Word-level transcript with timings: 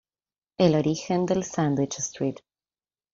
El 0.57 0.73
origen 0.73 1.27
del 1.27 1.43
sándwich 1.43 1.99
St. 1.99 2.41